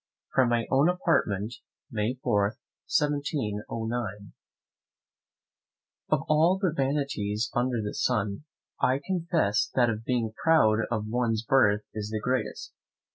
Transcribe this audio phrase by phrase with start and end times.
[0.33, 1.57] From my own Apartment,
[1.91, 2.57] May, 4,
[2.89, 4.33] 1709.
[6.09, 8.45] Of all the vanities under the sun,
[8.81, 12.73] I confess that of being proud of one's birth is the greatest.